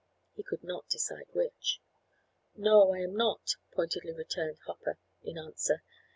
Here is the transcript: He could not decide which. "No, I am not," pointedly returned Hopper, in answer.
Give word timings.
He 0.33 0.41
could 0.41 0.63
not 0.63 0.89
decide 0.89 1.27
which. 1.31 1.79
"No, 2.55 2.91
I 2.91 3.01
am 3.01 3.15
not," 3.15 3.53
pointedly 3.71 4.13
returned 4.13 4.57
Hopper, 4.65 4.97
in 5.21 5.37
answer. 5.37 5.83